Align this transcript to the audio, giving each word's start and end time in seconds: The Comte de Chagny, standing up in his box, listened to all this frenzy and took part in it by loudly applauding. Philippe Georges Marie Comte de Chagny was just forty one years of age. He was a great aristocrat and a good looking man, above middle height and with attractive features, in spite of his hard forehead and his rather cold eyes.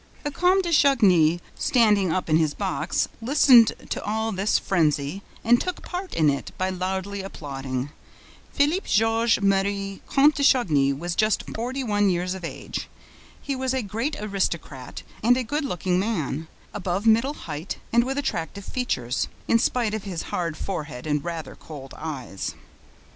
The 0.23 0.31
Comte 0.31 0.63
de 0.63 0.71
Chagny, 0.71 1.39
standing 1.53 2.11
up 2.11 2.27
in 2.27 2.37
his 2.37 2.55
box, 2.55 3.07
listened 3.21 3.73
to 3.91 4.03
all 4.03 4.31
this 4.31 4.57
frenzy 4.57 5.21
and 5.43 5.61
took 5.61 5.83
part 5.83 6.15
in 6.15 6.27
it 6.27 6.51
by 6.57 6.71
loudly 6.71 7.21
applauding. 7.21 7.91
Philippe 8.51 8.87
Georges 8.89 9.43
Marie 9.43 10.01
Comte 10.07 10.33
de 10.33 10.41
Chagny 10.43 10.91
was 10.91 11.13
just 11.13 11.43
forty 11.53 11.83
one 11.83 12.09
years 12.09 12.33
of 12.33 12.43
age. 12.43 12.89
He 13.39 13.55
was 13.55 13.75
a 13.75 13.83
great 13.83 14.15
aristocrat 14.19 15.03
and 15.21 15.37
a 15.37 15.43
good 15.43 15.65
looking 15.65 15.99
man, 15.99 16.47
above 16.73 17.05
middle 17.05 17.35
height 17.35 17.77
and 17.93 18.03
with 18.03 18.17
attractive 18.17 18.65
features, 18.65 19.27
in 19.47 19.59
spite 19.59 19.93
of 19.93 20.01
his 20.05 20.23
hard 20.33 20.57
forehead 20.57 21.05
and 21.05 21.19
his 21.19 21.23
rather 21.25 21.55
cold 21.55 21.93
eyes. 21.95 22.55